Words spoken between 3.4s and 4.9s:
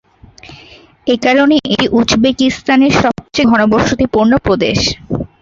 ঘনবসতিপূর্ণ প্রদেশ।